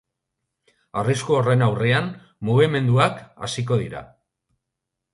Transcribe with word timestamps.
Arrisku 1.01 1.37
horren 1.41 1.67
aurrean 1.67 2.09
mugimenduak 2.51 3.23
hasiko 3.49 3.81
dira. 3.87 4.07